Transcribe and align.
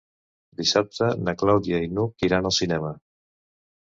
Dissabte 0.61 1.09
na 1.27 1.35
Clàudia 1.41 1.81
i 1.87 1.91
n'Hug 1.97 2.27
iran 2.29 2.51
al 2.51 2.57
cinema. 2.61 2.93